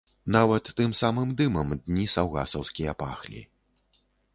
Нават 0.35 0.71
тым 0.79 0.95
самым 1.01 1.35
дымам 1.43 1.77
дні 1.85 2.09
саўгасаўскія 2.17 2.91
пахлі. 3.05 3.41